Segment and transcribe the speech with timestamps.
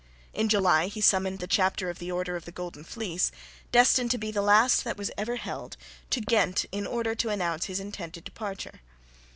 [0.33, 3.31] In July he summoned the Chapter of the Order of the Golden Fleece
[3.71, 5.77] destined to be the last that was ever held
[6.09, 8.81] to Ghent in order to announce his intended departure.